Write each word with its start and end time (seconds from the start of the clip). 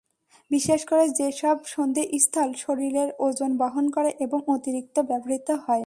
বিশেষ 0.51 0.81
করে 0.85 1.03
যেসব 1.09 1.57
সন্ধিস্থল 1.65 2.49
শরীরের 2.55 3.09
ওজন 3.19 3.51
বহন 3.57 3.85
করে 3.89 4.09
এবং 4.19 4.39
অতিরিক্ত 4.47 4.95
ব্যবহৃত 5.01 5.49
হয়। 5.65 5.79